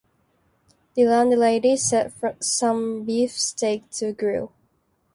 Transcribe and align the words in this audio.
The 0.95 1.05
landlady 1.05 1.77
set 1.77 2.11
some 2.43 3.03
beef-steak 3.05 3.87
to 3.91 4.13
grill. 4.13 4.51